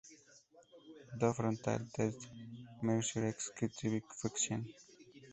Do 1.19 1.27
frontal 1.37 1.81
test 1.93 2.21
measure 2.85 3.27
executive 3.31 4.01
function? 4.19 4.61